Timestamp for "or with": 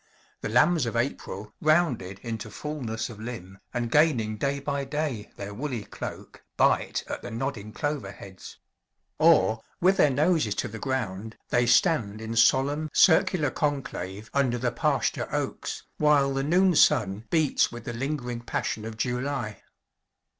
9.19-9.97